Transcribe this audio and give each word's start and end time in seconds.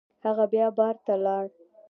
هغه 0.25 0.45
بیا 0.53 0.67
بار 0.77 0.95
ته 1.05 1.13
لاړ. 1.25 1.45